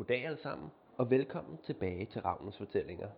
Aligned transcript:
Goddag 0.00 0.26
alle 0.26 0.38
sammen, 0.38 0.70
og 0.98 1.10
velkommen 1.10 1.58
tilbage 1.58 2.06
til 2.06 2.22
Ravnens 2.22 2.56
Fortællinger. 2.56 3.08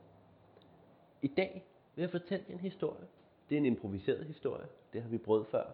I 1.23 1.29
dag 1.29 1.67
vil 1.95 2.03
jeg 2.03 2.11
fortælle 2.11 2.51
en 2.51 2.59
historie. 2.59 3.07
Det 3.49 3.55
er 3.55 3.59
en 3.59 3.67
improviseret 3.67 4.27
historie, 4.27 4.67
det 4.93 5.03
har 5.03 5.09
vi 5.09 5.19
prøvet 5.19 5.47
før. 5.47 5.73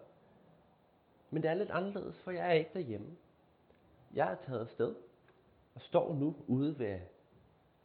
Men 1.29 1.43
det 1.43 1.51
er 1.51 1.53
lidt 1.53 1.69
anderledes, 1.69 2.21
for 2.21 2.31
jeg 2.31 2.47
er 2.47 2.51
ikke 2.51 2.71
derhjemme. 2.73 3.17
Jeg 4.13 4.31
er 4.31 4.35
taget 4.35 4.59
afsted 4.59 4.95
og 5.75 5.81
står 5.81 6.13
nu 6.13 6.35
ude 6.47 6.79
ved 6.79 6.99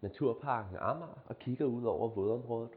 Naturparken 0.00 0.76
Amager 0.76 1.22
og 1.26 1.38
kigger 1.38 1.64
ud 1.64 1.84
over 1.84 2.08
vådområdet. 2.08 2.72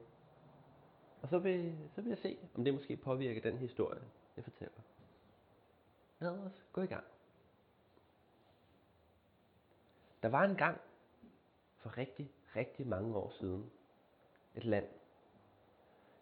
Og 1.22 1.28
så 1.28 1.40
vil, 1.40 1.76
så 1.96 2.02
vil 2.02 2.10
jeg 2.10 2.18
se, 2.18 2.38
om 2.56 2.64
det 2.64 2.74
måske 2.74 2.98
påvirker 2.98 3.42
den 3.42 3.58
historie, 3.58 4.02
jeg 4.36 4.44
fortæller. 4.44 4.82
Lad 6.20 6.30
os 6.30 6.66
gå 6.74 6.82
i 6.82 6.88
gang. 6.88 7.04
Der 10.28 10.32
var 10.32 10.44
en 10.44 10.56
gang 10.56 10.82
for 11.78 11.98
rigtig, 11.98 12.32
rigtig 12.56 12.88
mange 12.88 13.16
år 13.16 13.30
siden 13.30 13.72
et 14.56 14.66
land. 14.66 14.86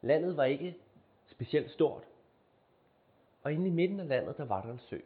Landet 0.01 0.37
var 0.37 0.43
ikke 0.43 0.77
specielt 1.25 1.71
stort, 1.71 2.03
og 3.43 3.53
inde 3.53 3.67
i 3.67 3.71
midten 3.71 3.99
af 3.99 4.07
landet, 4.07 4.37
der 4.37 4.45
var 4.45 4.61
der 4.61 4.71
en 4.71 4.79
sø. 4.79 4.99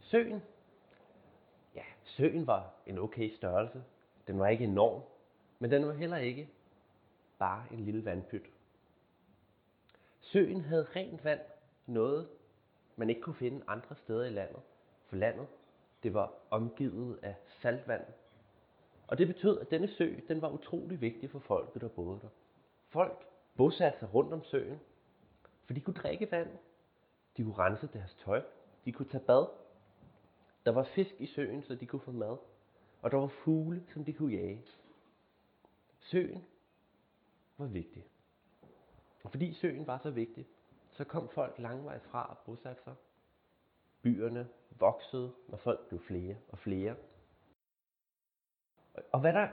Søen, 0.00 0.42
ja, 1.74 1.84
søen 2.04 2.46
var 2.46 2.74
en 2.86 2.98
okay 2.98 3.36
størrelse. 3.36 3.84
Den 4.26 4.38
var 4.38 4.48
ikke 4.48 4.64
enorm, 4.64 5.02
men 5.58 5.70
den 5.70 5.86
var 5.86 5.92
heller 5.92 6.16
ikke 6.16 6.48
bare 7.38 7.64
en 7.70 7.80
lille 7.80 8.04
vandpyt. 8.04 8.46
Søen 10.20 10.60
havde 10.60 10.84
rent 10.96 11.24
vand, 11.24 11.40
noget 11.86 12.28
man 12.96 13.10
ikke 13.10 13.20
kunne 13.20 13.36
finde 13.36 13.64
andre 13.66 13.96
steder 13.96 14.24
i 14.24 14.30
landet, 14.30 14.62
for 15.06 15.16
landet 15.16 15.46
det 16.04 16.14
var 16.14 16.32
omgivet 16.50 17.18
af 17.22 17.36
saltvand. 17.46 18.04
Og 19.06 19.18
det 19.18 19.26
betød, 19.26 19.60
at 19.60 19.70
denne 19.70 19.88
sø 19.88 20.14
den 20.28 20.42
var 20.42 20.48
utrolig 20.48 21.00
vigtig 21.00 21.30
for 21.30 21.38
folket, 21.38 21.82
der 21.82 21.88
boede 21.88 22.20
der. 22.20 22.28
Folk 22.88 23.26
bosatte 23.56 23.98
sig 23.98 24.14
rundt 24.14 24.32
om 24.32 24.44
søen, 24.44 24.80
for 25.66 25.74
de 25.74 25.80
kunne 25.80 25.94
drikke 25.94 26.30
vand, 26.30 26.48
de 27.36 27.42
kunne 27.42 27.58
rense 27.58 27.86
deres 27.92 28.14
tøj, 28.14 28.42
de 28.84 28.92
kunne 28.92 29.08
tage 29.08 29.24
bad. 29.24 29.46
Der 30.64 30.72
var 30.72 30.82
fisk 30.84 31.14
i 31.18 31.26
søen, 31.26 31.62
så 31.62 31.74
de 31.74 31.86
kunne 31.86 32.00
få 32.00 32.12
mad, 32.12 32.36
og 33.02 33.10
der 33.10 33.16
var 33.16 33.26
fugle, 33.26 33.84
som 33.92 34.04
de 34.04 34.12
kunne 34.12 34.32
jage. 34.32 34.64
Søen 35.98 36.44
var 37.58 37.66
vigtig. 37.66 38.06
Og 39.24 39.30
fordi 39.30 39.52
søen 39.52 39.86
var 39.86 39.98
så 39.98 40.10
vigtig, 40.10 40.46
så 40.90 41.04
kom 41.04 41.28
folk 41.28 41.58
langvejs 41.58 42.02
fra 42.02 42.28
at 42.30 42.38
bosætte 42.46 42.82
sig 42.82 42.94
byerne 44.04 44.48
voksede, 44.78 45.32
når 45.48 45.58
folk 45.58 45.88
blev 45.88 46.00
flere 46.00 46.36
og 46.48 46.58
flere. 46.58 46.96
Og 49.12 49.20
hvad 49.20 49.32
der 49.32 49.48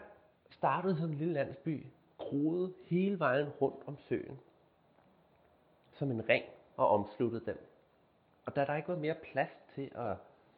startede 0.49 0.97
som 0.97 1.09
en 1.09 1.17
lille 1.17 1.33
landsby, 1.33 1.85
groede 2.17 2.73
hele 2.85 3.19
vejen 3.19 3.49
rundt 3.49 3.83
om 3.87 3.97
søen, 3.97 4.39
som 5.91 6.11
en 6.11 6.29
ring 6.29 6.45
og 6.77 6.87
omsluttede 6.87 7.45
den. 7.45 7.57
Og 8.45 8.55
da 8.55 8.65
der 8.65 8.75
ikke 8.75 8.87
var 8.89 8.97
mere 8.97 9.15
plads 9.31 9.51
til 9.75 9.91
at, 9.95 10.11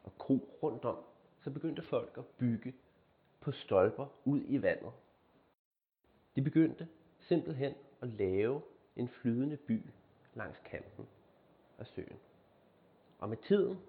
at 0.05 0.17
gro 0.17 0.57
rundt 0.63 0.85
om, 0.85 0.97
så 1.43 1.51
begyndte 1.51 1.81
folk 1.81 2.17
at 2.17 2.25
bygge 2.25 2.73
på 3.41 3.51
stolper 3.51 4.07
ud 4.25 4.41
i 4.45 4.61
vandet. 4.61 4.91
De 6.35 6.41
begyndte 6.41 6.87
simpelthen 7.19 7.73
at 8.01 8.07
lave 8.07 8.61
en 8.95 9.09
flydende 9.09 9.57
by 9.57 9.81
langs 10.33 10.59
kanten 10.59 11.07
af 11.79 11.87
søen. 11.87 12.19
Og 13.19 13.29
med 13.29 13.37
tiden, 13.37 13.79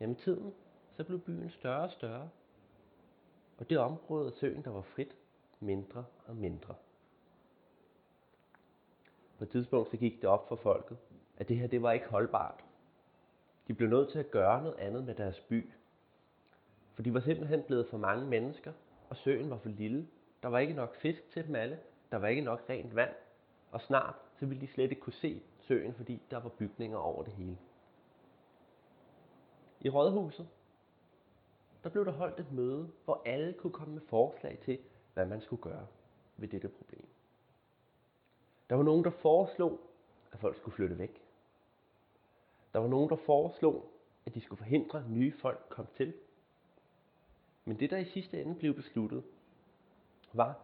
ja 0.00 0.06
med 0.06 0.16
tiden, 0.16 0.54
så 0.96 1.04
blev 1.04 1.20
byen 1.20 1.50
større 1.50 1.82
og 1.82 1.90
større. 1.90 2.28
Og 3.58 3.70
det 3.70 3.78
område 3.78 4.26
af 4.26 4.32
søen, 4.32 4.64
der 4.64 4.70
var 4.70 4.82
frit, 4.82 5.16
mindre 5.60 6.04
og 6.26 6.36
mindre. 6.36 6.74
På 9.38 9.44
et 9.44 9.50
tidspunkt 9.50 9.90
så 9.90 9.96
gik 9.96 10.20
det 10.20 10.30
op 10.30 10.48
for 10.48 10.56
folket, 10.56 10.98
at 11.36 11.48
det 11.48 11.56
her 11.56 11.66
det 11.66 11.82
var 11.82 11.92
ikke 11.92 12.08
holdbart. 12.08 12.64
De 13.68 13.74
blev 13.74 13.88
nødt 13.88 14.10
til 14.12 14.18
at 14.18 14.30
gøre 14.30 14.62
noget 14.62 14.78
andet 14.78 15.04
med 15.04 15.14
deres 15.14 15.40
by. 15.40 15.70
For 16.94 17.02
de 17.02 17.14
var 17.14 17.20
simpelthen 17.20 17.62
blevet 17.62 17.86
for 17.90 17.98
mange 17.98 18.26
mennesker, 18.26 18.72
og 19.10 19.16
søen 19.16 19.50
var 19.50 19.58
for 19.58 19.68
lille. 19.68 20.06
Der 20.42 20.48
var 20.48 20.58
ikke 20.58 20.74
nok 20.74 20.96
fisk 20.96 21.30
til 21.30 21.46
dem 21.46 21.54
alle. 21.54 21.78
Der 22.10 22.16
var 22.16 22.28
ikke 22.28 22.42
nok 22.42 22.64
rent 22.68 22.94
vand. 22.94 23.14
Og 23.70 23.80
snart 23.80 24.14
så 24.38 24.46
ville 24.46 24.60
de 24.60 24.66
slet 24.66 24.90
ikke 24.90 25.02
kunne 25.02 25.12
se 25.12 25.42
søen, 25.60 25.94
fordi 25.94 26.22
der 26.30 26.40
var 26.40 26.48
bygninger 26.48 26.98
over 26.98 27.22
det 27.22 27.32
hele. 27.32 27.58
I 29.80 29.88
rådhuset, 29.88 30.48
der 31.84 31.90
blev 31.90 32.04
der 32.04 32.12
holdt 32.12 32.40
et 32.40 32.52
møde, 32.52 32.90
hvor 33.04 33.22
alle 33.24 33.52
kunne 33.52 33.72
komme 33.72 33.94
med 33.94 34.02
forslag 34.02 34.58
til, 34.64 34.78
hvad 35.14 35.26
man 35.26 35.40
skulle 35.40 35.62
gøre 35.62 35.86
ved 36.36 36.48
dette 36.48 36.68
problem. 36.68 37.06
Der 38.70 38.76
var 38.76 38.82
nogen, 38.82 39.04
der 39.04 39.10
foreslog, 39.10 39.80
at 40.32 40.38
folk 40.38 40.56
skulle 40.56 40.74
flytte 40.74 40.98
væk. 40.98 41.22
Der 42.72 42.78
var 42.78 42.88
nogen, 42.88 43.10
der 43.10 43.16
foreslog, 43.16 43.90
at 44.26 44.34
de 44.34 44.40
skulle 44.40 44.58
forhindre, 44.58 44.98
at 44.98 45.10
nye 45.10 45.32
folk 45.32 45.66
kom 45.68 45.86
til. 45.96 46.14
Men 47.64 47.78
det, 47.78 47.90
der 47.90 47.96
i 47.96 48.04
sidste 48.04 48.42
ende 48.42 48.54
blev 48.54 48.74
besluttet, 48.74 49.24
var, 50.32 50.60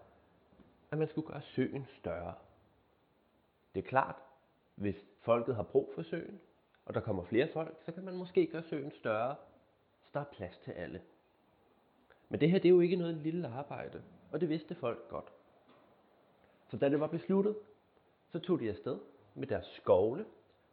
at 0.91 0.99
man 0.99 1.09
skulle 1.09 1.27
gøre 1.27 1.43
søen 1.43 1.87
større. 1.99 2.35
Det 3.75 3.85
er 3.85 3.89
klart, 3.89 4.23
hvis 4.75 4.97
folket 5.21 5.57
har 5.57 5.63
brug 5.63 5.91
for 5.95 6.03
søen, 6.03 6.41
og 6.85 6.95
der 6.95 7.01
kommer 7.01 7.25
flere 7.25 7.49
folk, 7.53 7.77
så 7.85 7.93
kan 7.93 8.05
man 8.05 8.17
måske 8.17 8.47
gøre 8.47 8.63
søen 8.63 8.93
større, 8.93 9.37
så 10.03 10.11
der 10.15 10.21
er 10.21 10.25
plads 10.33 10.59
til 10.59 10.71
alle. 10.71 11.03
Men 12.29 12.41
det 12.41 12.51
her 12.51 12.59
det 12.59 12.69
er 12.69 12.73
jo 12.73 12.81
ikke 12.81 12.97
noget 12.97 13.15
lille 13.15 13.49
arbejde, 13.49 14.03
og 14.33 14.41
det 14.41 14.49
vidste 14.49 14.75
folk 14.75 15.09
godt. 15.09 15.33
Så 16.71 16.77
da 16.77 16.89
det 16.89 17.01
var 17.01 17.07
besluttet, 17.07 17.57
så 18.29 18.39
tog 18.39 18.61
de 18.61 18.71
afsted 18.71 18.99
med 19.35 19.47
deres 19.47 19.67
skovle, 19.67 20.27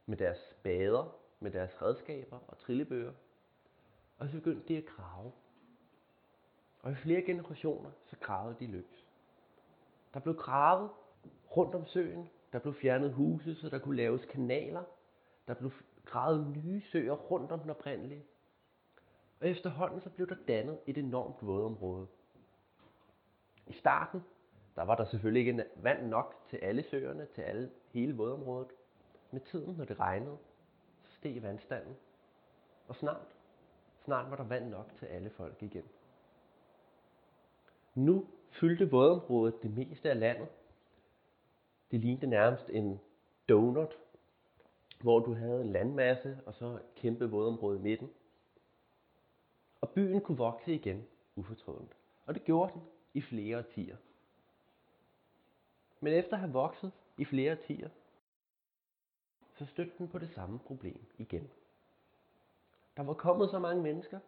med 0.06 0.18
deres 0.18 0.38
spader, 0.38 1.16
med 1.40 1.52
deres 1.52 1.82
redskaber 1.82 2.40
og 2.48 2.58
trillebøger, 2.58 3.14
og 4.18 4.28
så 4.28 4.34
begyndte 4.34 4.68
de 4.68 4.78
at 4.78 4.86
grave. 4.86 5.32
Og 6.82 6.92
i 6.92 6.96
flere 6.96 7.22
generationer, 7.22 7.90
så 8.06 8.16
gravede 8.20 8.56
de 8.60 8.68
løs. 8.68 9.06
Der 10.14 10.20
blev 10.20 10.36
gravet 10.36 10.90
rundt 11.58 11.76
om 11.76 11.86
søen, 11.86 12.30
der 12.54 12.60
blev 12.60 12.74
fjernet 12.74 13.14
huse, 13.14 13.56
så 13.56 13.70
der 13.70 13.80
kunne 13.80 13.98
laves 13.98 14.26
kanaler, 14.26 14.84
der 15.48 15.54
blev 15.54 15.72
gravet 16.06 16.58
nye 16.58 16.82
søer 16.82 17.14
rundt 17.14 17.52
om 17.52 17.60
den 17.60 17.70
oprindelige. 17.70 18.26
Og 19.42 19.48
efterhånden 19.48 20.02
så 20.02 20.10
blev 20.10 20.30
der 20.30 20.36
dannet 20.48 20.80
et 20.88 20.98
enormt 20.98 21.36
vådområde. 21.42 22.08
I 23.68 23.74
starten, 23.74 24.24
der 24.76 24.84
var 24.84 24.96
der 24.96 25.06
selvfølgelig 25.06 25.48
ikke 25.48 25.66
vand 25.76 26.08
nok 26.08 26.36
til 26.50 26.58
alle 26.58 26.84
søerne, 26.84 27.26
til 27.26 27.42
alle, 27.42 27.72
hele 27.92 28.18
vådområdet. 28.18 28.68
Med 29.32 29.42
tiden, 29.42 29.76
når 29.76 29.86
det 29.86 30.00
regnede, 30.00 30.38
så 31.04 31.16
steg 31.16 31.44
vandstanden. 31.44 31.96
Og 32.88 32.96
snart, 32.96 33.36
snart 34.06 34.30
var 34.30 34.36
der 34.36 34.44
vand 34.44 34.70
nok 34.70 34.94
til 34.96 35.06
alle 35.06 35.30
folk 35.30 35.64
igen. 35.64 35.84
Nu 37.96 38.28
fyldte 38.52 38.92
vådområdet 38.92 39.64
det 39.64 39.78
meste 39.78 40.10
af 40.10 40.20
landet. 40.20 40.48
Det 41.92 42.00
lignede 42.00 42.28
nærmest 42.28 42.70
en 42.70 43.00
donut, 43.50 43.98
hvor 45.00 45.20
du 45.20 45.34
havde 45.34 45.62
en 45.62 45.72
landmasse 45.72 46.40
og 46.46 46.56
så 46.56 46.66
et 46.66 46.96
kæmpe 46.96 47.30
vådområde 47.30 47.80
i 47.80 47.82
midten. 47.82 48.10
Og 49.82 49.90
byen 49.90 50.22
kunne 50.22 50.38
vokse 50.38 50.74
igen 50.74 51.08
ufortrødent. 51.36 51.96
Og 52.26 52.34
det 52.34 52.44
gjorde 52.44 52.74
den 52.74 52.82
i 53.14 53.22
flere 53.22 53.58
årtier. 53.58 53.98
Men 56.00 56.14
efter 56.14 56.34
at 56.34 56.40
have 56.40 56.54
vokset 56.54 56.92
i 57.18 57.26
flere 57.26 57.52
årtier, 57.52 57.90
så 59.58 59.66
stødte 59.66 59.92
den 59.98 60.08
på 60.08 60.20
det 60.20 60.30
samme 60.30 60.60
problem 60.60 61.02
igen. 61.18 61.50
Der 62.98 63.04
var 63.04 63.14
kommet 63.14 63.50
så 63.50 63.60
mange 63.60 63.84
mennesker, 63.84 64.20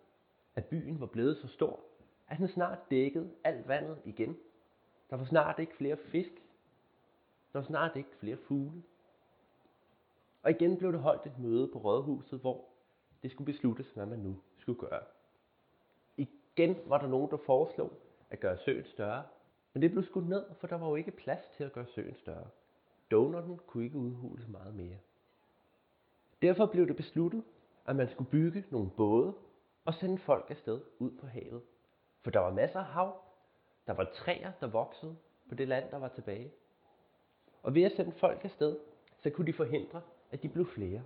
at 0.56 0.66
byen 0.66 1.00
var 1.00 1.06
blevet 1.06 1.38
så 1.38 1.48
stor, 1.48 1.80
at 2.28 2.38
den 2.38 2.48
snart 2.48 2.80
dækkede 2.92 3.32
alt 3.44 3.68
vandet 3.68 4.02
igen. 4.06 4.38
Der 5.10 5.16
var 5.16 5.26
snart 5.26 5.60
ikke 5.60 5.76
flere 5.76 5.98
fisk. 5.98 6.32
Der 7.54 7.60
var 7.60 7.66
snart 7.66 7.96
ikke 7.96 8.10
flere 8.20 8.38
fugle. 8.38 8.84
Og 10.44 10.52
igen 10.52 10.78
blev 10.78 10.92
der 10.92 11.00
holdt 11.00 11.26
et 11.26 11.40
møde 11.40 11.68
på 11.74 11.80
rådhuset, 11.80 12.40
hvor 12.40 12.66
det 13.24 13.32
skulle 13.32 13.54
besluttes, 13.54 13.92
hvad 13.92 14.06
man 14.06 14.20
nu 14.20 14.42
skulle 14.58 14.80
gøre. 14.80 15.04
Igen 16.18 16.78
var 16.86 16.98
der 16.98 17.08
nogen, 17.08 17.32
der 17.32 17.38
foreslog 17.38 17.94
at 18.30 18.40
gøre 18.40 18.58
søen 18.58 18.86
større, 18.86 19.24
men 19.74 19.82
det 19.82 19.92
blev 19.92 20.04
skudt 20.04 20.30
ned, 20.30 20.46
for 20.60 20.68
der 20.68 20.76
var 20.78 20.88
jo 20.88 20.96
ikke 20.96 21.12
plads 21.12 21.40
til 21.58 21.64
at 21.64 21.74
gøre 21.74 21.86
søen 21.86 22.16
større. 22.16 22.48
Donuten 23.12 23.60
kunne 23.68 23.84
ikke 23.84 23.98
udhules 23.98 24.48
meget 24.48 24.76
mere. 24.76 24.98
Derfor 26.42 26.66
blev 26.66 26.88
det 26.88 26.96
besluttet, 26.96 27.44
at 27.86 27.96
man 27.96 28.10
skulle 28.10 28.30
bygge 28.30 28.64
nogle 28.70 28.90
både 28.98 29.34
og 29.86 29.94
sende 29.94 30.18
folk 30.18 30.46
afsted 30.50 30.82
ud 31.00 31.12
på 31.12 31.28
havet. 31.28 31.62
For 32.24 32.32
der 32.32 32.40
var 32.40 32.54
masser 32.54 32.80
af 32.80 32.86
hav, 32.86 33.22
der 33.88 33.94
var 33.94 34.04
træer, 34.14 34.52
der 34.60 34.68
voksede 34.68 35.16
på 35.50 35.56
det 35.56 35.68
land, 35.68 35.92
der 35.92 35.98
var 35.98 36.08
tilbage. 36.08 36.52
Og 37.64 37.76
ved 37.76 37.84
at 37.84 37.92
sende 37.92 38.12
folk 38.12 38.46
afsted, 38.46 38.78
så 39.20 39.30
kunne 39.30 39.48
de 39.48 39.54
forhindre, 39.54 40.02
at 40.32 40.44
de 40.44 40.50
blev 40.50 40.66
flere 40.66 41.04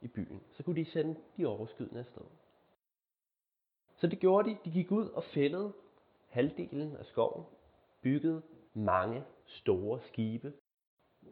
i 0.00 0.08
byen. 0.08 0.42
Så 0.52 0.62
kunne 0.62 0.76
de 0.76 0.90
sende 0.90 1.16
de 1.36 1.46
overskydende 1.46 2.00
afsted. 2.00 2.22
Så 3.96 4.06
det 4.06 4.18
gjorde 4.18 4.50
de. 4.50 4.58
De 4.64 4.70
gik 4.70 4.90
ud 4.90 5.08
og 5.08 5.24
fældede 5.24 5.72
halvdelen 6.28 6.96
af 6.96 7.06
skoven, 7.06 7.44
byggede 8.02 8.42
mange 8.74 9.24
store 9.46 10.00
skibe, 10.00 10.52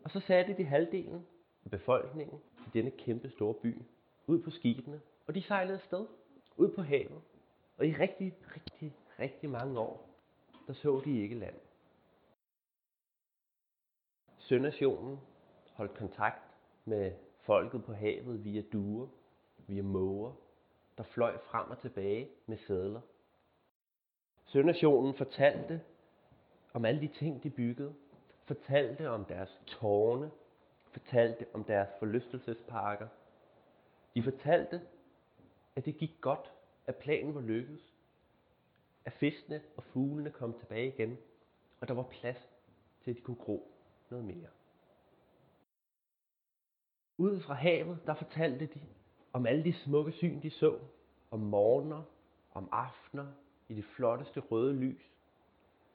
og 0.04 0.10
så 0.10 0.20
satte 0.20 0.56
de 0.56 0.64
halvdelen 0.64 1.26
af 1.64 1.70
befolkningen 1.70 2.40
i 2.66 2.70
denne 2.72 2.90
kæmpe 2.90 3.30
store 3.30 3.54
by 3.54 3.82
ud 4.26 4.42
på 4.42 4.50
skibene, 4.50 5.00
og 5.26 5.34
de 5.34 5.42
sejlede 5.42 5.78
afsted 5.78 6.06
ud 6.56 6.72
på 6.74 6.82
havet. 6.82 7.22
Og 7.78 7.86
i 7.86 7.92
rigtig, 7.92 8.34
rigtig, 8.56 8.96
rigtig 9.18 9.50
mange 9.50 9.80
år, 9.80 10.08
der 10.66 10.72
så 10.72 11.02
de 11.04 11.22
ikke 11.22 11.34
land. 11.34 11.54
Sønationen 14.38 15.20
holdt 15.72 15.94
kontakt 15.94 16.56
med 16.84 17.12
folket 17.46 17.84
på 17.84 17.92
havet 17.92 18.44
via 18.44 18.62
duer, 18.72 19.06
via 19.66 19.82
måger, 19.82 20.32
der 20.98 21.04
fløj 21.04 21.38
frem 21.38 21.70
og 21.70 21.78
tilbage 21.78 22.28
med 22.46 22.56
sædler. 22.56 23.00
Sønationen 24.46 25.14
fortalte 25.14 25.80
om 26.72 26.84
alle 26.84 27.00
de 27.00 27.08
ting, 27.08 27.42
de 27.42 27.50
byggede, 27.50 27.94
fortalte 28.44 29.08
om 29.08 29.24
deres 29.24 29.60
tårne, 29.66 30.30
fortalte 30.92 31.46
om 31.52 31.64
deres 31.64 31.88
forlystelsesparker. 31.98 33.08
De 34.14 34.22
fortalte, 34.22 34.80
at 35.76 35.84
det 35.84 35.96
gik 35.96 36.20
godt, 36.20 36.52
at 36.86 36.96
planen 36.96 37.34
var 37.34 37.40
lykkedes, 37.40 37.92
at 39.04 39.12
fiskene 39.12 39.62
og 39.76 39.84
fuglene 39.84 40.30
kom 40.30 40.58
tilbage 40.58 40.88
igen, 40.88 41.18
og 41.80 41.88
der 41.88 41.94
var 41.94 42.02
plads 42.02 42.50
til, 43.04 43.10
at 43.10 43.16
de 43.16 43.22
kunne 43.22 43.36
gro 43.36 43.72
noget 44.10 44.24
mere. 44.24 44.48
Ud 47.18 47.40
fra 47.40 47.54
havet, 47.54 47.98
der 48.06 48.14
fortalte 48.14 48.66
de 48.66 48.80
om 49.32 49.46
alle 49.46 49.64
de 49.64 49.72
smukke 49.72 50.12
syn, 50.12 50.42
de 50.42 50.50
så, 50.50 50.78
om 51.30 51.40
morgener, 51.40 52.02
om 52.54 52.68
aftener, 52.72 53.26
i 53.68 53.74
det 53.74 53.84
flotteste 53.84 54.40
røde 54.40 54.74
lys. 54.74 55.10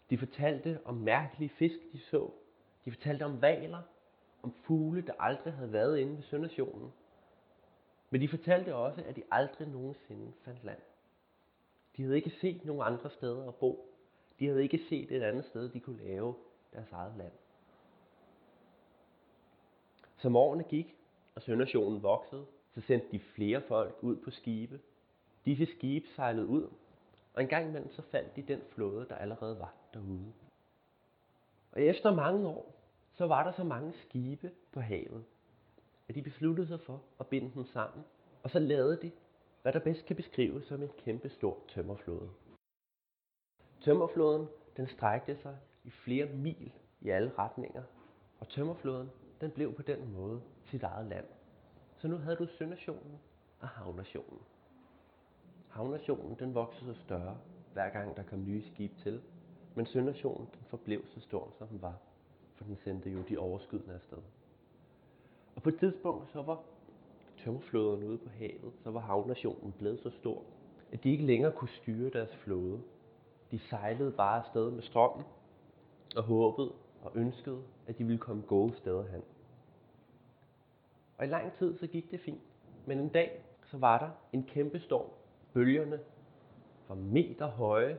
De 0.10 0.18
fortalte 0.18 0.80
om 0.86 0.96
mærkelige 0.96 1.50
fisk, 1.50 1.78
de 1.94 2.00
så. 2.00 2.32
De 2.86 2.92
fortalte 2.92 3.24
om 3.24 3.42
valer, 3.42 3.82
om 4.44 4.54
fugle, 4.64 5.02
der 5.02 5.14
aldrig 5.20 5.54
havde 5.54 5.72
været 5.72 5.98
inde 5.98 6.16
ved 6.16 6.24
Søndersjonen. 6.24 6.94
Men 8.10 8.22
de 8.22 8.28
fortalte 8.28 8.76
også, 8.76 9.04
at 9.04 9.16
de 9.16 9.24
aldrig 9.32 9.68
nogensinde 9.68 10.32
fandt 10.46 10.64
land. 10.64 10.80
De 11.98 12.04
havde 12.04 12.16
ikke 12.16 12.30
set 12.30 12.66
nogen 12.66 12.82
andre 12.94 13.10
steder 13.10 13.48
at 13.48 13.56
bo. 13.56 13.96
De 14.40 14.48
havde 14.48 14.64
ikke 14.64 14.80
set 14.90 15.12
et 15.12 15.24
andet 15.24 15.46
sted, 15.46 15.70
de 15.70 15.80
kunne 15.80 16.04
lave 16.04 16.36
deres 16.74 16.92
eget 16.92 17.14
land. 17.18 17.32
Som 20.18 20.36
årene 20.36 20.64
gik, 20.64 21.01
og 21.36 21.42
Søndersjonen 21.42 22.04
voksede, 22.04 22.46
så 22.74 22.82
sendte 22.82 23.08
de 23.12 23.20
flere 23.20 23.62
folk 23.62 23.98
ud 24.02 24.16
på 24.16 24.32
skibe. 24.32 24.80
Disse 25.46 25.66
skibe 25.66 26.08
sejlede 26.16 26.48
ud, 26.48 26.70
og 27.34 27.42
en 27.42 27.48
gang 27.48 27.68
imellem 27.68 27.92
så 27.92 28.02
fandt 28.02 28.36
de 28.36 28.42
den 28.42 28.62
flåde, 28.70 29.06
der 29.10 29.16
allerede 29.16 29.60
var 29.60 29.74
derude. 29.94 30.34
Og 31.72 31.82
efter 31.82 32.16
mange 32.16 32.48
år, 32.48 32.76
så 33.14 33.28
var 33.28 33.44
der 33.44 33.52
så 33.52 33.64
mange 33.64 33.94
skibe 33.94 34.52
på 34.72 34.80
havet, 34.80 35.24
at 36.10 36.16
de 36.16 36.22
besluttede 36.22 36.68
sig 36.68 36.80
for 36.82 37.02
at 37.20 37.28
binde 37.28 37.52
dem 37.56 37.66
sammen, 37.66 38.06
og 38.44 38.50
så 38.50 38.60
lavede 38.60 39.00
de, 39.02 39.12
hvad 39.62 39.74
der 39.74 39.80
bedst 39.80 40.06
kan 40.06 40.16
beskrives 40.16 40.66
som 40.66 40.82
en 40.82 40.90
kæmpe 40.98 41.30
stor 41.30 41.58
tømmerflåde. 41.68 42.30
Tømmerflåden, 43.82 44.48
den 44.78 44.88
strækte 44.88 45.38
sig 45.42 45.58
i 45.84 45.90
flere 45.90 46.26
mil 46.26 46.72
i 47.02 47.10
alle 47.10 47.32
retninger, 47.38 47.84
og 48.40 48.50
tømmerflåden, 48.50 49.10
den 49.42 49.52
blev 49.52 49.74
på 49.74 49.82
den 49.82 50.14
måde 50.14 50.42
sit 50.72 50.84
eget 50.84 51.08
land. 51.08 51.26
Så 51.98 52.08
nu 52.08 52.18
havde 52.18 52.36
du 52.36 52.48
Søndersionen 52.58 53.20
og 53.60 53.68
Havnationen. 53.68 54.40
Havnationen 55.70 56.36
den 56.40 56.56
voksede 56.56 56.96
så 56.96 57.02
større, 57.02 57.38
hver 57.74 57.90
gang 57.90 58.18
der 58.18 58.24
kom 58.24 58.46
nye 58.46 58.64
skib 58.74 58.92
til, 59.04 59.22
men 59.76 59.86
Søndersionen 59.86 60.48
den 60.54 60.64
forblev 60.70 61.06
så 61.08 61.20
stor, 61.20 61.54
som 61.58 61.68
den 61.68 61.82
var, 61.82 61.96
for 62.56 62.64
den 62.64 62.78
sendte 62.84 63.10
jo 63.10 63.22
de 63.30 63.38
overskydende 63.38 63.94
afsted. 63.94 64.18
Og 65.56 65.64
på 65.64 65.70
et 65.70 65.80
tidspunkt 65.80 66.32
så 66.32 66.42
var 66.42 66.62
tømmerflåderne 67.38 68.08
ude 68.08 68.18
på 68.18 68.30
havet, 68.30 68.74
så 68.84 68.92
var 68.92 69.00
havnationen 69.00 69.72
blevet 69.72 70.00
så 70.00 70.10
stor, 70.10 70.44
at 70.92 71.04
de 71.04 71.10
ikke 71.10 71.26
længere 71.26 71.52
kunne 71.52 71.70
styre 71.82 72.10
deres 72.10 72.36
flåde. 72.36 72.82
De 73.52 73.60
sejlede 73.60 74.12
bare 74.12 74.40
afsted 74.40 74.72
med 74.72 74.82
strømmen 74.84 75.26
og 76.16 76.24
håbede 76.24 76.74
og 77.02 77.12
ønskede, 77.16 77.64
at 77.88 77.98
de 77.98 78.04
ville 78.04 78.20
komme 78.20 78.44
gode 78.48 78.78
steder 78.78 79.04
hen. 79.08 79.22
Og 81.22 81.28
i 81.28 81.30
lang 81.30 81.54
tid 81.54 81.78
så 81.78 81.88
gik 81.88 82.12
det 82.12 82.20
fint. 82.20 82.42
Men 82.86 83.00
en 83.00 83.10
dag 83.10 83.44
så 83.66 83.78
var 83.78 84.00
der 84.00 84.10
en 84.34 84.44
kæmpe 84.44 84.80
storm. 84.80 85.10
Bølgerne 85.54 86.00
var 86.88 86.96
meter 86.96 87.48
høje. 87.48 87.98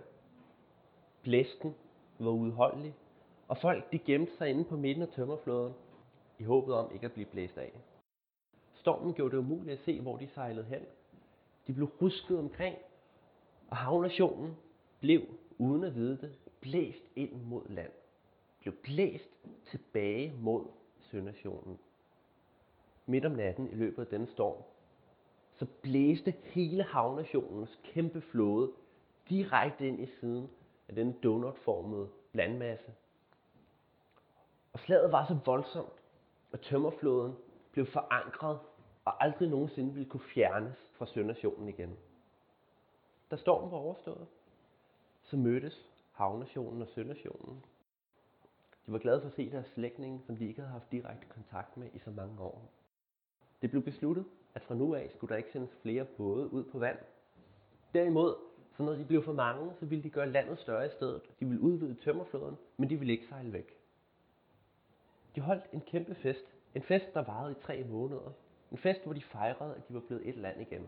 Blæsten 1.22 1.74
var 2.18 2.30
udholdelig. 2.30 2.94
Og 3.48 3.58
folk 3.58 3.92
de 3.92 3.98
gemte 3.98 4.36
sig 4.36 4.48
inde 4.48 4.64
på 4.64 4.76
midten 4.76 5.02
af 5.02 5.08
tømmerflåden 5.08 5.74
i 6.38 6.42
håbet 6.42 6.74
om 6.74 6.94
ikke 6.94 7.06
at 7.06 7.12
blive 7.12 7.26
blæst 7.26 7.58
af. 7.58 7.72
Stormen 8.74 9.14
gjorde 9.14 9.36
det 9.36 9.42
umuligt 9.42 9.78
at 9.78 9.84
se, 9.84 10.00
hvor 10.00 10.16
de 10.16 10.28
sejlede 10.28 10.64
hen. 10.64 10.82
De 11.66 11.72
blev 11.72 11.86
rusket 11.86 12.38
omkring, 12.38 12.76
og 13.70 13.76
havnationen 13.76 14.56
blev, 15.00 15.22
uden 15.58 15.84
at 15.84 15.94
vide 15.94 16.18
det, 16.20 16.38
blæst 16.60 17.04
ind 17.16 17.42
mod 17.42 17.68
land. 17.68 17.92
Blev 18.60 18.74
blæst 18.74 19.30
tilbage 19.70 20.34
mod 20.40 20.64
Søndersionen. 20.98 21.78
Midt 23.06 23.24
om 23.24 23.32
natten 23.32 23.70
i 23.70 23.74
løbet 23.74 24.02
af 24.02 24.06
denne 24.08 24.26
storm, 24.26 24.62
så 25.54 25.66
blæste 25.82 26.34
hele 26.42 26.82
havnationens 26.82 27.78
kæmpe 27.84 28.20
flåde 28.20 28.72
direkte 29.28 29.88
ind 29.88 30.00
i 30.00 30.06
siden 30.06 30.50
af 30.88 30.94
den 30.94 31.12
donutformede 31.12 32.08
landmasse. 32.32 32.92
Og 34.72 34.78
slaget 34.78 35.12
var 35.12 35.26
så 35.26 35.38
voldsomt, 35.44 36.02
at 36.52 36.60
tømmerflåden 36.60 37.36
blev 37.72 37.86
forankret 37.86 38.58
og 39.04 39.24
aldrig 39.24 39.48
nogensinde 39.48 39.94
ville 39.94 40.08
kunne 40.08 40.22
fjernes 40.34 40.76
fra 40.92 41.06
Søndersionen 41.06 41.68
igen. 41.68 41.96
Da 43.30 43.36
stormen 43.36 43.70
var 43.70 43.78
overstået, 43.78 44.26
så 45.22 45.36
mødtes 45.36 45.90
havnationen 46.12 46.82
og 46.82 46.88
Søndersionen. 46.88 47.64
De 48.86 48.92
var 48.92 48.98
glade 48.98 49.20
for 49.20 49.28
at 49.28 49.34
se 49.34 49.50
deres 49.50 49.66
slægtninge, 49.66 50.20
som 50.26 50.36
de 50.36 50.48
ikke 50.48 50.60
havde 50.60 50.72
haft 50.72 50.92
direkte 50.92 51.26
kontakt 51.26 51.76
med 51.76 51.88
i 51.94 51.98
så 51.98 52.10
mange 52.10 52.40
år. 52.40 52.70
Det 53.62 53.70
blev 53.70 53.82
besluttet, 53.82 54.24
at 54.54 54.62
fra 54.62 54.74
nu 54.74 54.94
af 54.94 55.10
skulle 55.10 55.28
der 55.28 55.36
ikke 55.36 55.52
sendes 55.52 55.70
flere 55.82 56.04
både 56.04 56.52
ud 56.52 56.64
på 56.64 56.78
vand. 56.78 56.98
Derimod, 57.94 58.34
så 58.76 58.82
når 58.82 58.92
de 58.92 59.04
blev 59.04 59.24
for 59.24 59.32
mange, 59.32 59.72
så 59.80 59.86
ville 59.86 60.04
de 60.04 60.10
gøre 60.10 60.30
landet 60.30 60.58
større 60.58 60.86
i 60.86 60.90
stedet. 60.90 61.22
De 61.40 61.46
ville 61.46 61.60
udvide 61.60 61.94
tømmerflåden, 61.94 62.56
men 62.76 62.90
de 62.90 62.96
ville 62.96 63.12
ikke 63.12 63.26
sejle 63.26 63.52
væk. 63.52 63.76
De 65.34 65.40
holdt 65.40 65.64
en 65.72 65.80
kæmpe 65.80 66.14
fest. 66.14 66.44
En 66.74 66.82
fest, 66.82 67.14
der 67.14 67.22
varede 67.22 67.52
i 67.52 67.62
tre 67.62 67.84
måneder. 67.84 68.32
En 68.70 68.78
fest, 68.78 69.04
hvor 69.04 69.12
de 69.12 69.22
fejrede, 69.22 69.74
at 69.74 69.88
de 69.88 69.94
var 69.94 70.00
blevet 70.00 70.28
et 70.28 70.36
land 70.36 70.60
igen. 70.60 70.86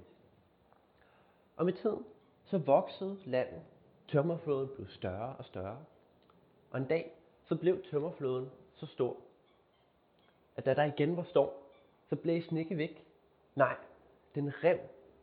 Og 1.57 1.65
med 1.65 1.73
tiden, 1.73 2.05
så 2.45 2.59
voksede 2.59 3.19
landet. 3.25 3.63
Tømmerflåden 4.09 4.69
blev 4.75 4.89
større 4.89 5.37
og 5.37 5.45
større. 5.45 5.85
Og 6.71 6.81
en 6.81 6.87
dag, 6.87 7.13
så 7.45 7.57
blev 7.57 7.83
tømmerflåden 7.83 8.51
så 8.75 8.87
stor, 8.87 9.17
at 10.57 10.65
da 10.65 10.75
der 10.75 10.85
igen 10.85 11.17
var 11.17 11.23
storm, 11.23 11.64
så 12.09 12.17
blæste 12.17 12.51
den 12.51 12.59
ikke 12.59 12.77
væk. 12.77 13.07
Nej, 13.55 13.77
den 14.35 14.65
rev 14.65 14.79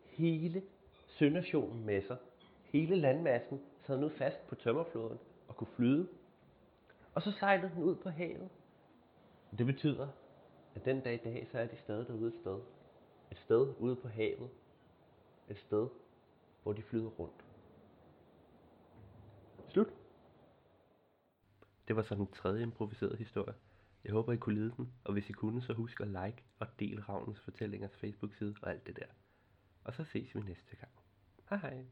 hele 0.05 0.63
Søndersjonen 1.07 1.85
med 1.85 2.01
sig. 2.01 2.17
Hele 2.63 2.95
landmassen 2.95 3.61
sad 3.85 3.97
nu 3.97 4.09
fast 4.09 4.47
på 4.47 4.55
tømmerfloden 4.55 5.19
og 5.47 5.55
kunne 5.55 5.67
flyde. 5.75 6.07
Og 7.13 7.21
så 7.21 7.31
sejlede 7.31 7.71
den 7.75 7.83
ud 7.83 7.95
på 7.95 8.09
havet. 8.09 8.49
Det 9.57 9.65
betyder, 9.65 10.07
at 10.75 10.85
den 10.85 11.01
dag 11.01 11.13
i 11.13 11.17
dag, 11.17 11.47
så 11.51 11.59
er 11.59 11.65
de 11.65 11.77
stadig 11.77 12.07
derude 12.07 12.27
et 12.27 12.39
sted. 12.41 12.59
Et 13.31 13.37
sted 13.37 13.73
ude 13.79 13.95
på 13.95 14.07
havet. 14.07 14.49
Et 15.49 15.57
sted, 15.57 15.87
hvor 16.63 16.73
de 16.73 16.81
flyder 16.81 17.09
rundt. 17.09 17.45
Slut. 19.69 19.93
Det 21.87 21.95
var 21.95 22.01
så 22.01 22.15
den 22.15 22.27
tredje 22.27 22.63
improviserede 22.63 23.17
historie. 23.17 23.53
Jeg 24.03 24.11
håber, 24.11 24.33
I 24.33 24.37
kunne 24.37 24.55
lide 24.55 24.73
den, 24.77 24.93
og 25.03 25.13
hvis 25.13 25.29
I 25.29 25.33
kunne, 25.33 25.61
så 25.61 25.73
husk 25.73 26.01
at 26.01 26.07
like 26.07 26.43
og 26.59 26.67
del 26.79 27.01
Ravnens 27.01 27.39
Fortællingers 27.39 27.97
Facebook-side 27.97 28.55
og 28.61 28.71
alt 28.71 28.87
det 28.87 28.95
der. 28.95 29.05
Og 29.83 29.93
så 29.93 30.03
ses 30.03 30.35
vi 30.35 30.39
næste 30.39 30.75
gang. 30.75 30.91
Hej 31.49 31.57
hej. 31.57 31.85